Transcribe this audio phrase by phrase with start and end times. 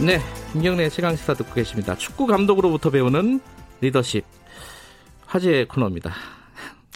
[0.00, 0.20] 네,
[0.52, 1.96] 김경래 최강 시사 듣고 계십니다.
[1.96, 3.40] 축구 감독으로부터 배우는
[3.80, 4.24] 리더십
[5.26, 6.12] 화제 코너입니다.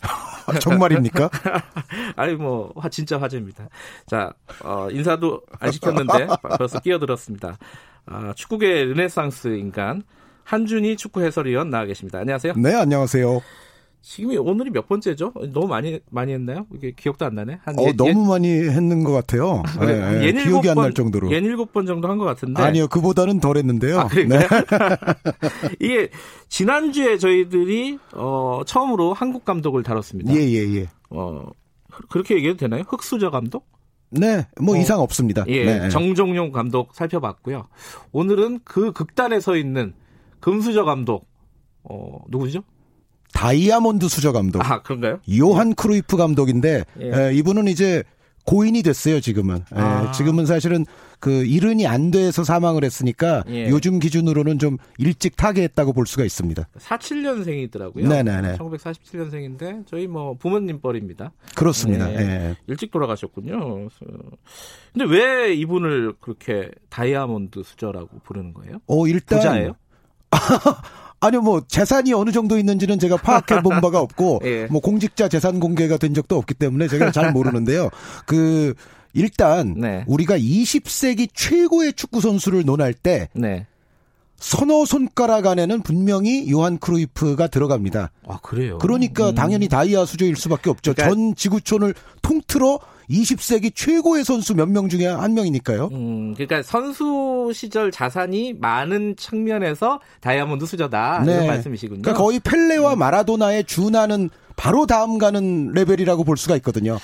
[0.61, 1.28] 정말입니까?
[2.15, 3.69] 아니 뭐 화, 진짜 화제입니다.
[4.06, 7.59] 자 어, 인사도 안 시켰는데 벌써 끼어들었습니다.
[8.06, 10.05] 아, 축구계 르네상스 인간
[10.45, 12.20] 한준희 축구 해설위원 나와 계십니다.
[12.20, 12.55] 안녕하세요.
[12.56, 13.42] 네, 안녕하세요.
[14.02, 15.33] 지금이 오늘이 몇 번째죠?
[15.52, 16.66] 너무 많이 많이 했나요?
[16.74, 17.61] 이게 기억도 안 나네.
[17.62, 19.62] 한 어, 예, 너무 예, 많이 했는 것 같아요.
[19.80, 21.33] 네, 네, 기억이 안 날 정도로.
[21.33, 22.61] 예 일곱 번 정도 한 것 같은데.
[22.61, 24.01] 아니요, 그보다는 덜 했는데요.
[24.01, 24.27] 아, 네.
[25.80, 26.11] 이게
[26.48, 30.34] 지난주에 저희들이 어, 처음으로 한국 감독을 다뤘습니다.
[30.34, 30.89] 예, 예, 예.
[31.11, 31.45] 어,
[32.11, 32.83] 그렇게 얘기해도 되나요?
[32.89, 33.67] 흑수저 감독?
[34.11, 35.45] 네, 뭐 어, 이상 없습니다.
[35.47, 35.89] 예, 네.
[35.91, 37.69] 정종용 감독 살펴봤고요.
[38.11, 39.95] 오늘은 그 극단에 서 있는
[40.41, 41.25] 금수저 감독,
[41.84, 42.64] 어, 누구죠?
[43.33, 44.64] 다이아몬드 수저 감독.
[44.64, 45.20] 아, 그런가요?
[45.38, 47.28] 요한 크루이프 감독인데 예.
[47.30, 48.02] 에, 이분은 이제
[48.44, 49.64] 고인이 됐어요, 지금은.
[49.70, 50.08] 아.
[50.08, 50.84] 에, 지금은 사실은
[51.20, 53.69] 그 이른이 안 돼서 사망을 했으니까 예.
[53.69, 56.66] 요즘 기준으로는 좀 일찍 타계했다고 볼 수가 있습니다.
[56.77, 58.08] 47년생이더라고요.
[58.08, 58.56] 네네네.
[58.58, 61.33] 1947년생인데 저희 뭐 부모님 뻘입니다.
[61.55, 62.11] 그렇습니다.
[62.12, 62.17] 예.
[62.17, 62.56] 예.
[62.67, 63.89] 일찍 돌아가셨군요.
[64.92, 68.78] 근데 왜 이분을 그렇게 다이아몬드 수저라고 부르는 거예요?
[68.89, 69.77] 어, 일단 부자예요?
[71.23, 74.67] 아니요, 뭐 재산이 어느 정도 있는지는 제가 파악해 본 바가 없고, 예.
[74.67, 77.91] 뭐 공직자 재산 공개가 된 적도 없기 때문에 제가 잘 모르는데요.
[78.27, 78.75] 그
[79.14, 80.05] 일단 네.
[80.09, 83.67] 우리가 20세기 최고의 축구 선수를 논할 때 네.
[84.37, 88.11] 서너 손가락 안에는 분명히 요한 크루이프가 들어갑니다.
[88.27, 88.79] 아 그래요?
[88.79, 89.34] 그러니까 음.
[89.36, 90.95] 당연히 다이아 수조일 수밖에 없죠.
[90.95, 91.14] 그러니까...
[91.14, 92.81] 전 지구촌을 통틀어
[93.12, 95.91] 20세기 최고의 선수 몇 명 중에 한 명이니까요.
[95.92, 101.34] 음, 그러니까 선수 시절 자산이 많은 측면에서 다이아몬드 수저다 네.
[101.34, 102.02] 이런 말씀이시군요.
[102.02, 102.98] 그러니까 거의 펠레와 음.
[102.98, 106.98] 마라도나에 준하는 바로 다음 가는 레벨이라고 볼 수가 있거든요.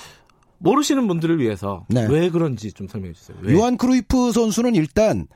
[0.58, 2.06] 모르시는 분들을 위해서 네.
[2.08, 3.36] 왜 그런지 좀 설명해 주세요.
[3.42, 3.54] 왜?
[3.54, 5.26] 요한 크루이프 선수는 일단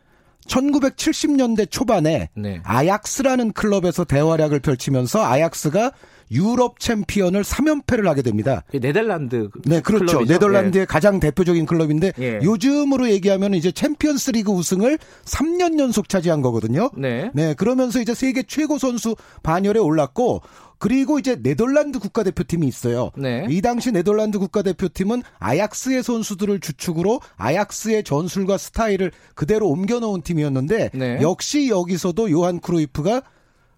[0.46, 2.60] 1970년대 초반에 네.
[2.64, 5.92] 아약스라는 클럽에서 대활약을 펼치면서 아약스가
[6.32, 8.64] 유럽 챔피언을 3연패를 하게 됩니다.
[8.72, 10.06] 네덜란드 네, 그렇죠.
[10.06, 10.32] 클럽이죠?
[10.32, 10.86] 네덜란드의 네.
[10.86, 12.40] 가장 대표적인 클럽인데 예.
[12.42, 16.90] 요즘으로 얘기하면 이제 챔피언스리그 우승을 3년 연속 차지한 거거든요.
[16.96, 17.30] 네.
[17.34, 20.40] 네, 그러면서 이제 세계 최고 선수 반열에 올랐고
[20.82, 23.12] 그리고 이제 네덜란드 국가대표팀이 있어요.
[23.16, 23.46] 네.
[23.48, 31.18] 이 당시 네덜란드 국가대표팀은 아약스의 선수들을 주축으로 아약스의 전술과 스타일을 그대로 옮겨놓은 팀이었는데 네.
[31.22, 33.22] 역시 여기서도 요한 크루이프가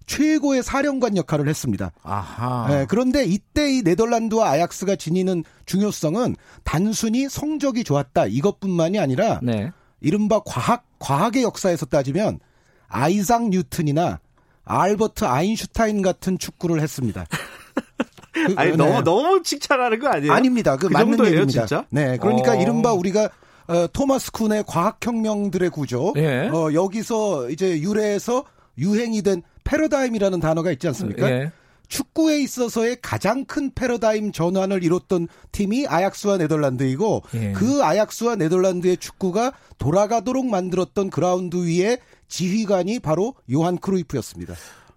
[0.07, 1.93] 최고의 사령관 역할을 했습니다.
[2.03, 2.69] 아하.
[2.71, 9.73] 네, 그런데 이때 이 네덜란드와 아약스가 지니는 중요성은 단순히 성적이 좋았다 이것뿐만이 아니라 네.
[10.01, 12.41] 이른바 과학 과학의 역사에서 따지면
[12.89, 14.21] 아이상 뉴튼이나
[14.65, 17.27] 알버트 아인슈타인 같은 축구를 했습니다.
[18.33, 18.77] 그, 아니 네.
[18.77, 20.33] 너무 너무 칭찬하는 거 아니에요?
[20.33, 20.77] 아닙니다.
[20.77, 21.67] 그, 그 맞는 정도예요, 얘기입니다.
[21.67, 21.87] 진짜?
[21.91, 22.55] 네, 그러니까 어.
[22.57, 23.31] 이른바 우리가
[23.67, 26.49] 어, 토마스 쿤의 과학혁명들의 구조 예.
[26.49, 28.45] 어, 여기서 이제 유래해서
[28.77, 31.31] 유행이 된 패러다임이라는 단어가 있지 않습니까?
[31.31, 31.53] 예.
[31.89, 37.53] 축구에 있어서의 가장 큰 패러다임 전환을 이뤘던 팀이 아약스와 네덜란드이고 예.
[37.53, 41.99] 그 아약스와 네덜란드의 축구가 돌아가도록 만들었던 그라운드 위에
[42.29, 44.55] 지휘관이 바로 요한 크루이프였습니다.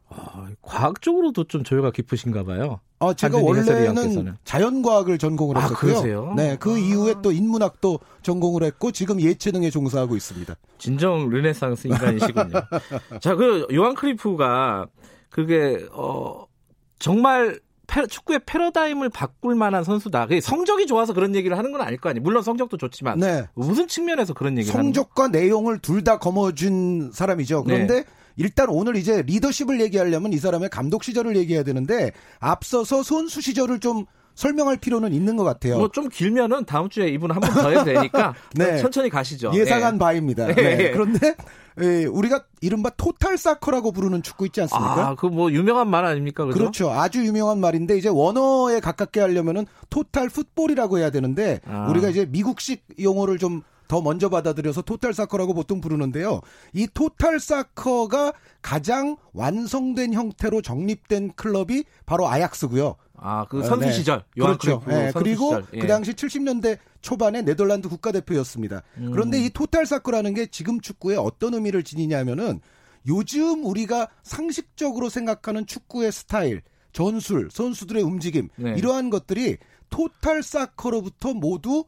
[0.10, 2.80] 아, 과학적으로도 좀 조예가 깊으신가 봐요.
[3.00, 6.34] 아, 제가 원래는 자연과학을 전공을 아, 했었고요.
[6.36, 6.78] 네, 그 아.
[6.78, 10.56] 이후에 또 인문학도 전공을 했고 지금 예체능에 종사하고 있습니다.
[10.78, 12.52] 진정 르네상스 인간이시군요.
[13.22, 14.88] 자, 그 요한 크리프가
[15.30, 16.46] 그게 어
[16.98, 17.60] 정말
[18.08, 20.28] 축구의 패러다임을 바꿀 만한 선수다.
[20.42, 22.22] 성적이 좋아서 그런 얘기를 하는 건 아닐 거 아니에요.
[22.22, 23.48] 물론 성적도 좋지만 네.
[23.56, 27.64] 무슨 측면에서 그런 얘기를 성적과 내용을 둘 다 거머쥔 사람이죠.
[27.64, 28.04] 그런데 네.
[28.36, 34.06] 일단 오늘 이제 리더십을 얘기하려면 이 사람의 감독 시절을 얘기해야 되는데 앞서서 선수 시절을 좀
[34.38, 35.78] 설명할 필요는 있는 것 같아요.
[35.78, 38.78] 뭐 좀 길면은 다음 주에 이분 한 번 더 해도 되니까 네.
[38.78, 39.52] 천천히 가시죠.
[39.56, 40.00] 예상한 네.
[40.00, 40.46] 바입니다.
[40.48, 40.54] 네.
[40.54, 40.92] 네.
[40.92, 41.36] 그런데
[41.82, 45.10] 예, 우리가 이른바 토탈 사커라고 부르는 축구 있지 않습니까?
[45.10, 46.46] 아, 그 뭐 유명한 말 아닙니까?
[46.46, 46.58] 그죠?
[46.58, 46.92] 그렇죠.
[46.92, 51.88] 아주 유명한 말인데 이제 원어에 가깝게 하려면은 토탈 풋볼이라고 해야 되는데 아.
[51.90, 56.42] 우리가 이제 미국식 용어를 좀 더 먼저 받아들여서 토탈 사커라고 보통 부르는데요.
[56.74, 62.96] 이 토탈 사커가 가장 완성된 형태로 정립된 클럽이 바로 아약스고요.
[63.20, 63.92] 아, 그 선수 네.
[63.92, 64.24] 시절.
[64.34, 64.84] 그렇죠.
[64.88, 65.12] 네.
[65.14, 65.66] 그리고 시절.
[65.74, 65.80] 예.
[65.80, 68.84] 그 당시 70년대 초반에 네덜란드 국가대표였습니다.
[68.98, 69.12] 음.
[69.12, 72.60] 그런데 이 토탈 사커라는 게 지금 축구에 어떤 의미를 지니냐면은
[73.08, 76.62] 요즘 우리가 상식적으로 생각하는 축구의 스타일,
[76.92, 78.74] 전술, 선수들의 움직임 네.
[78.78, 79.58] 이러한 것들이
[79.90, 81.86] 토탈 사커로부터 모두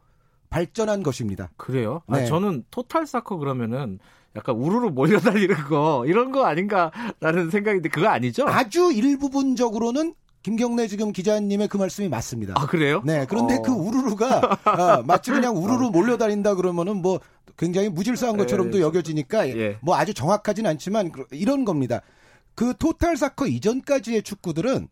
[0.50, 1.50] 발전한 것입니다.
[1.58, 2.02] 그래요?
[2.08, 2.24] 아, 네.
[2.24, 4.00] 아, 저는 토탈 사커 그러면은
[4.36, 8.48] 약간 우르르 몰려다니는 거 이런 거 아닌가라는 생각인데 그거 아니죠?
[8.48, 12.54] 아주 일부분적으로는 김경래 지금 기자님의 그 말씀이 맞습니다.
[12.56, 13.02] 아 그래요?
[13.06, 13.26] 네.
[13.28, 13.62] 그런데 어.
[13.62, 15.90] 그 우르르가 아, 마치 그냥 우르르 어.
[15.90, 17.20] 몰려다닌다 그러면은 뭐
[17.58, 19.78] 굉장히 무질서한 것처럼도 예, 여겨지니까 예.
[19.82, 22.02] 뭐 아주 정확하진 않지만 이런 겁니다.
[22.56, 24.88] 그 토탈 사커 이전까지의 축구들은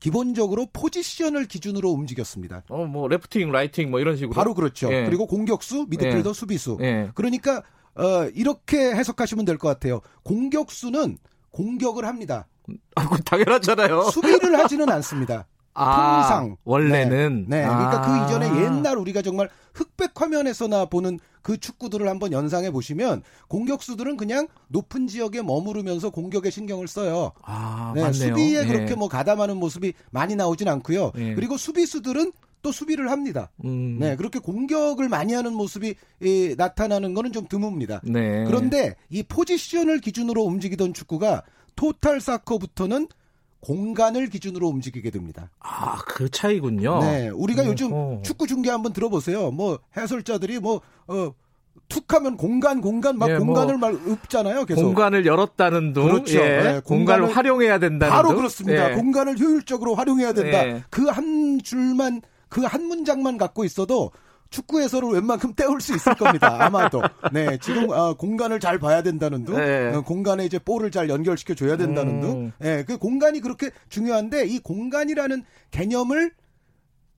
[0.00, 2.62] 기본적으로 포지션을 기준으로 움직였습니다.
[2.68, 4.34] 어, 뭐 left wing, right wing 뭐 이런 식으로.
[4.34, 4.92] 바로 그렇죠.
[4.92, 5.04] 예.
[5.04, 6.32] 그리고 공격수, 미드필더, 예.
[6.34, 6.78] 수비수.
[6.80, 7.10] 예.
[7.14, 7.62] 그러니까
[7.94, 10.00] 어, 이렇게 해석하시면 될 것 같아요.
[10.22, 11.18] 공격수는
[11.50, 12.46] 공격을 합니다.
[12.94, 14.04] 아, 당연하잖아요.
[14.10, 15.46] 수비를 하지는 않습니다.
[15.78, 17.66] 아, 통상 원래는 네, 네.
[17.66, 18.18] 그러니까 그 아.
[18.18, 24.48] 그 이전에 옛날 우리가 정말 흑백 화면에서나 보는 그 축구들을 한번 연상해 보시면 공격수들은 그냥
[24.68, 27.32] 높은 지역에 머무르면서 공격에 신경을 써요.
[27.42, 28.12] 아, 네, 맞네요.
[28.12, 28.66] 수비에 예.
[28.66, 31.12] 그렇게 뭐 가담하는 모습이 많이 나오진 않고요.
[31.16, 31.34] 예.
[31.34, 33.50] 그리고 수비수들은 또 수비를 합니다.
[33.64, 33.98] 음.
[34.00, 38.00] 네, 그렇게 공격을 많이 하는 모습이 예, 나타나는 거는 좀 드뭅니다.
[38.02, 38.44] 네.
[38.44, 41.44] 그런데 이 포지션을 기준으로 움직이던 축구가
[41.76, 43.08] 토탈 사커부터는
[43.60, 45.50] 공간을 기준으로 움직이게 됩니다.
[45.60, 47.00] 아, 그 차이군요.
[47.00, 47.28] 네.
[47.28, 48.22] 우리가 음, 요즘 어.
[48.24, 49.50] 축구 중계 한번 들어보세요.
[49.50, 51.32] 뭐 해설자들이 뭐, 어,
[51.88, 54.64] 툭 하면 공간, 공간, 막 예, 뭐 공간을 뭐, 막 읊잖아요.
[54.66, 54.82] 계속.
[54.82, 56.04] 공간을 열었다는 둥.
[56.04, 56.38] 그렇죠.
[56.38, 58.36] 예, 네, 공간을, 공간을, 활용해야 된다는 바로 둥.
[58.38, 58.92] 그렇습니다.
[58.92, 58.94] 예.
[58.94, 60.66] 공간을 효율적으로 활용해야 된다.
[60.66, 60.84] 예.
[60.90, 64.10] 그한 줄만, 그 한 문장만 갖고 있어도
[64.50, 66.64] 축구 해설을 웬만큼 때울 수 있을 겁니다.
[66.64, 67.02] 아마도.
[67.32, 69.94] 네, 지금 어, 공간을 잘 봐야 된다는 둥, 네.
[69.94, 72.20] 어, 공간에 이제 볼을 잘 연결시켜 줘야 된다는 음.
[72.20, 72.52] 둥.
[72.58, 76.32] 네, 그 공간이 그렇게 중요한데 이 공간이라는 개념을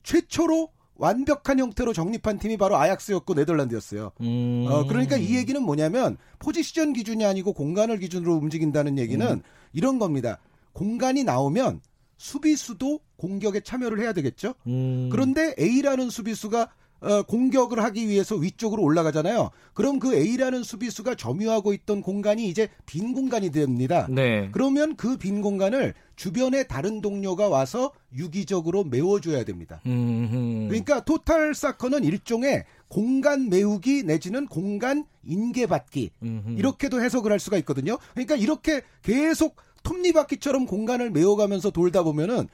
[0.03, 4.13] 최초로 완벽한 형태로 정립한 팀이 바로 아약스였고 네덜란드였어요.
[4.21, 4.67] 음.
[4.69, 9.43] 어, 그러니까 이 얘기는 뭐냐면 포지션 기준이 아니고 공간을 기준으로 움직인다는 얘기는 음.
[9.73, 10.39] 이런 겁니다.
[10.73, 11.81] 공간이 나오면
[12.19, 14.55] 수비수도 공격에 참여를 해야 되겠죠.
[14.67, 15.09] 음.
[15.11, 16.69] 그런데 A라는 수비수가
[17.01, 19.51] 어, 공격을 하기 위해서 위쪽으로 올라가잖아요.
[19.75, 24.07] 그럼 그 A라는 수비수가 점유하고 있던 공간이 이제 빈 공간이 됩니다.
[24.11, 24.49] 네.
[24.53, 29.81] 그러면 그 빈 공간을 주변에 다른 동료가 와서 유기적으로 메워줘야 됩니다.
[29.87, 30.69] 음흠.
[30.69, 36.59] 그러니까 토탈 사커는 일종의 공간 메우기 내지는 공간 인계받기 음흠.
[36.59, 37.97] 이렇게도 해석을 할 수가 있거든요.
[38.15, 42.49] 그러니까 이렇게 계속 톱니바퀴처럼 공간을 메워가면서 돌다 보면은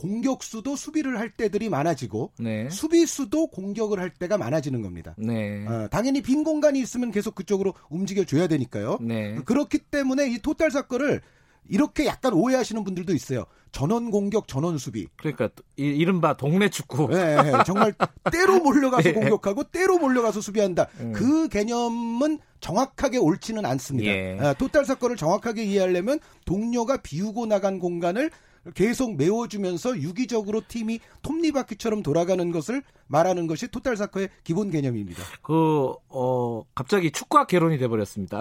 [0.00, 2.70] 공격수도 수비를 할 때들이 많아지고 네.
[2.70, 5.14] 수비수도 공격을 할 때가 많아지는 겁니다.
[5.18, 5.66] 네.
[5.66, 8.96] 어, 당연히 빈 공간이 있으면 계속 그쪽으로 움직여 줘야 되니까요.
[9.02, 9.36] 네.
[9.44, 11.20] 그렇기 때문에 이 토탈 사건을
[11.68, 13.44] 이렇게 약간 오해하시는 분들도 있어요.
[13.72, 15.06] 전원 공격, 전원 수비.
[15.16, 17.08] 그러니까 이, 른바 동네 축구.
[17.08, 17.92] 네, 네, 정말
[18.32, 19.12] 때로 몰려가서 네.
[19.12, 20.88] 공격하고 때로 몰려가서 수비한다.
[21.00, 21.12] 음.
[21.12, 24.10] 그 개념은 정확하게 옳지는 않습니다.
[24.10, 24.38] 예.
[24.40, 28.30] 아, 토탈 사건을 정확하게 이해하려면 동료가 비우고 나간 공간을
[28.74, 35.22] 계속 메워주면서 유기적으로 팀이 톱니바퀴처럼 돌아가는 것을 말하는 것이 토탈 사커의 기본 개념입니다.
[35.42, 38.40] 그, 어, 갑자기 축구학 개론이 돼버렸습니다.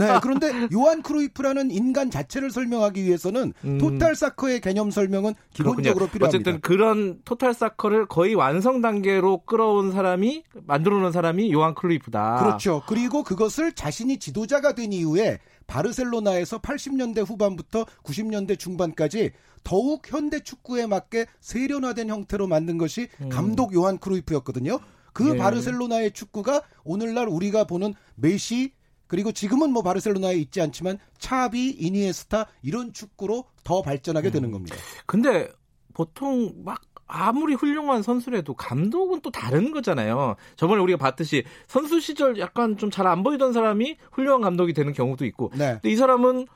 [0.00, 3.78] 네, 그런데 요한 크루이프라는 인간 자체를 설명하기 위해서는 음.
[3.78, 6.12] 토탈 사커의 개념 설명은 기본적으로 그렇군요.
[6.12, 6.26] 필요합니다.
[6.26, 12.38] 어쨌든 그런 토탈 사커를 거의 완성 단계로 끌어온 사람이, 만들어 놓은 사람이 요한 크루이프다.
[12.38, 12.82] 그렇죠.
[12.88, 15.38] 그리고 그것을 자신이 지도자가 된 이후에
[15.68, 19.30] 바르셀로나에서 80년대 후반부터 90년대 중반까지
[19.62, 23.28] 더욱 현대 축구에 맞게 세련화된 형태로 만든 것이 음.
[23.28, 24.80] 감독 요한 크루이프였거든요.
[25.12, 25.36] 그 네.
[25.36, 28.72] 바르셀로나의 축구가 오늘날 우리가 보는 메시
[29.06, 34.32] 그리고 지금은 뭐 바르셀로나에 있지 않지만 차비, 이니에스타 이런 축구로 더 발전하게 음.
[34.32, 34.76] 되는 겁니다.
[35.06, 35.48] 근데
[35.94, 40.36] 보통 막 아무리 훌륭한 선수라도 감독은 또 다른 거잖아요.
[40.56, 45.24] 저번에 우리가 봤듯이 선수 시절 약간 좀 잘 안 보이던 사람이 훌륭한 감독이 되는 경우도
[45.26, 45.50] 있고.
[45.54, 45.72] 네.
[45.74, 46.46] 근데 이 사람은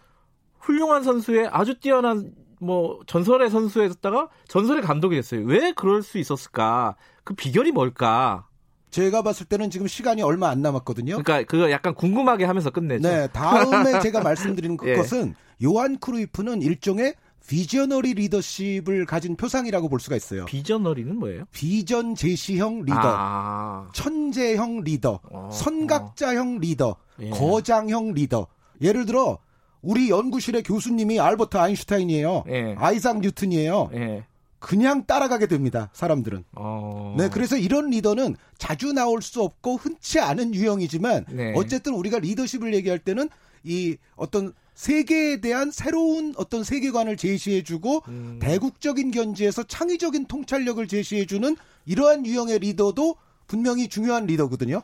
[0.60, 5.44] 훌륭한 선수의 아주 뛰어난 뭐 전설의 선수였다가 전설의 감독이 됐어요.
[5.46, 6.94] 왜 그럴 수 있었을까?
[7.24, 8.46] 그 비결이 뭘까?
[8.90, 11.22] 제가 봤을 때는 지금 시간이 얼마 안 남았거든요.
[11.22, 13.08] 그러니까 그거 약간 궁금하게 하면서 끝내죠.
[13.08, 14.94] 네, 다음에 제가 말씀드리는 예.
[14.96, 17.14] 것은 요한 크루이프는 일종의
[17.46, 20.44] visionary 리더십을 가진 표상이라고 볼 수가 있어요.
[20.46, 21.44] visionary는 뭐예요?
[21.52, 23.88] 비전 제시형 리더, 아.
[23.92, 27.30] 천재형 리더, 어, 선각자형 리더, 예.
[27.30, 28.46] 거장형 리더.
[28.80, 29.38] 예를 들어
[29.80, 32.44] 우리 연구실의 교수님이 알버트 아인슈타인이에요.
[32.48, 32.74] 예.
[32.78, 33.90] 아이작 뉴튼이에요.
[33.94, 34.24] 예.
[34.62, 35.90] 그냥 따라가게 됩니다.
[35.92, 36.44] 사람들은.
[36.52, 37.16] 어...
[37.18, 41.52] 네, 그래서 이런 리더는 자주 나올 수 없고 흔치 않은 유형이지만 네.
[41.56, 43.28] 어쨌든 우리가 리더십을 얘기할 때는
[43.64, 48.38] 이 어떤 세계에 대한 새로운 어떤 세계관을 제시해주고 음...
[48.40, 54.82] 대국적인 견지에서 창의적인 통찰력을 제시해주는 이러한 유형의 리더도 분명히 중요한 리더거든요.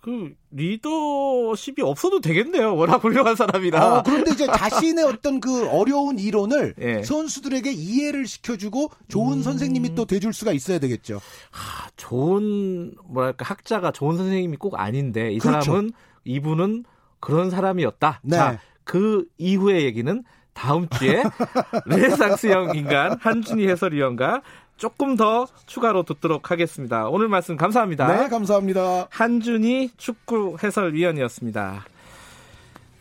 [0.00, 2.74] 그 리더십이 없어도 되겠네요.
[2.74, 3.98] 워낙 훌륭한 사람이라.
[3.98, 7.02] 어, 그런데 이제 자신의 어떤 그 어려운 이론을 예.
[7.04, 9.42] 선수들에게 이해를 시켜주고 좋은 음...
[9.42, 11.20] 선생님이 또 돼줄 수가 있어야 되겠죠.
[11.52, 15.64] 아, 좋은 뭐랄까 학자가 좋은 선생님이 꼭 아닌데 이 그렇죠.
[15.66, 15.92] 사람은
[16.24, 16.84] 이분은
[17.20, 18.20] 그런 사람이었다.
[18.24, 18.36] 네.
[18.36, 20.22] 자, 그 이후의 얘기는
[20.52, 21.22] 다음 주에
[21.86, 24.42] 르네상스형 인간 한준희 해설위원과
[24.76, 27.08] 조금 더 추가로 듣도록 하겠습니다.
[27.08, 28.22] 오늘 말씀 감사합니다.
[28.22, 29.06] 네, 감사합니다.
[29.10, 31.84] 한준희 축구 해설위원이었습니다.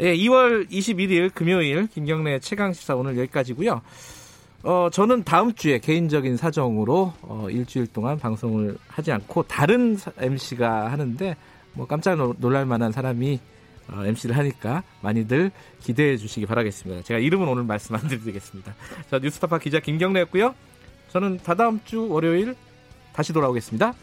[0.02, 3.82] 예, 2월 21일 금요일 김경래 최강 시사 오늘 여기까지고요.
[4.64, 11.36] 어, 저는 다음 주에 개인적인 사정으로 어, 일주일 동안 방송을 하지 않고 다른 MC가 하는데
[11.74, 13.40] 뭐 깜짝 놀랄 만한 사람이
[13.92, 17.04] 어, MC를 하니까 많이들 기대해 주시기 바라겠습니다.
[17.04, 18.74] 제가 이름은 오늘 말씀 안 드리겠습니다.
[19.10, 20.56] 자, 뉴스타파 기자 김경래였고요.
[21.10, 22.56] 저는 다다음 주 월요일
[23.14, 23.94] 다시 돌아오겠습니다.